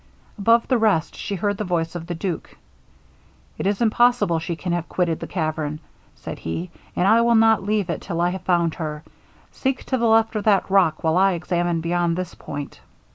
Above 0.35 0.67
the 0.67 0.79
rest 0.79 1.15
she 1.15 1.35
heard 1.35 1.57
the 1.59 1.63
voice 1.63 1.93
of 1.93 2.07
the 2.07 2.15
duke. 2.15 2.57
'It 3.59 3.67
is 3.67 3.83
impossible 3.83 4.39
she 4.39 4.55
can 4.55 4.71
have 4.71 4.89
quitted 4.89 5.19
the 5.19 5.27
cavern,' 5.27 5.79
said 6.15 6.39
he, 6.39 6.71
'and 6.95 7.07
I 7.07 7.21
will 7.21 7.35
not 7.35 7.61
leave 7.61 7.87
it 7.91 8.01
till 8.01 8.19
I 8.19 8.31
have 8.31 8.41
found 8.41 8.73
her. 8.73 9.03
Seek 9.51 9.83
to 9.85 9.99
the 9.99 10.07
left 10.07 10.35
of 10.35 10.43
that 10.45 10.67
rock, 10.71 11.03
while 11.03 11.17
I 11.17 11.33
examine 11.33 11.81
beyond 11.81 12.17
this 12.17 12.33
point.' 12.33 12.79